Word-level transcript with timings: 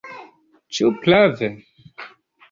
Ĉu 0.77 0.87
prave? 1.03 1.49